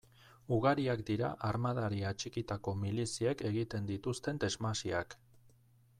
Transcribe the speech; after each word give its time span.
Ugariak 0.55 1.03
dira 1.09 1.29
armadari 1.49 2.01
atxikitako 2.13 2.75
miliziek 2.85 3.47
egiten 3.53 3.93
dituzten 3.93 4.41
desmasiak. 4.45 5.19